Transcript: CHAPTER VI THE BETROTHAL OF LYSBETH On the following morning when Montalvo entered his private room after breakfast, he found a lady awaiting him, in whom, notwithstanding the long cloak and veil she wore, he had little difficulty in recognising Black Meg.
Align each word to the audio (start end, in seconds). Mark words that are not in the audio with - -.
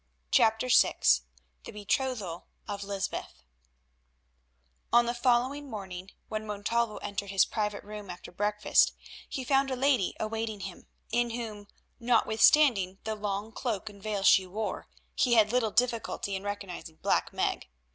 CHAPTER 0.31 0.67
VI 0.67 0.95
THE 1.63 1.71
BETROTHAL 1.73 2.47
OF 2.67 2.83
LYSBETH 2.83 3.43
On 4.91 5.05
the 5.05 5.13
following 5.13 5.69
morning 5.69 6.09
when 6.27 6.43
Montalvo 6.47 6.97
entered 7.03 7.29
his 7.29 7.45
private 7.45 7.83
room 7.83 8.09
after 8.09 8.31
breakfast, 8.31 8.93
he 9.29 9.43
found 9.43 9.69
a 9.69 9.75
lady 9.75 10.15
awaiting 10.19 10.61
him, 10.61 10.87
in 11.11 11.29
whom, 11.29 11.67
notwithstanding 11.99 12.97
the 13.03 13.13
long 13.13 13.51
cloak 13.51 13.91
and 13.91 14.01
veil 14.01 14.23
she 14.23 14.47
wore, 14.47 14.87
he 15.13 15.35
had 15.35 15.51
little 15.51 15.69
difficulty 15.69 16.35
in 16.35 16.41
recognising 16.43 16.95
Black 16.95 17.31
Meg. 17.31 17.69